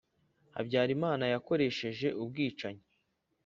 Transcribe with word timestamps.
habyarimana 0.55 1.25
yakoresheje 1.33 2.07
ubwicanyi, 2.23 2.83